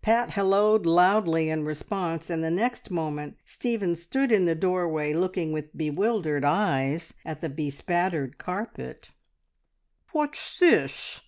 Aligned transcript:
Pat 0.00 0.34
halloed 0.34 0.86
loudly 0.86 1.50
in 1.50 1.64
response, 1.64 2.30
and 2.30 2.44
the 2.44 2.52
next 2.52 2.88
moment 2.92 3.36
Stephen 3.44 3.96
stood 3.96 4.30
in 4.30 4.44
the 4.44 4.54
doorway, 4.54 5.12
looking 5.12 5.52
with 5.52 5.76
bewildered 5.76 6.44
eyes 6.44 7.14
at 7.24 7.40
the 7.40 7.48
bespattered 7.48 8.38
carpet. 8.38 9.10
"What's 10.12 10.56
this? 10.60 11.22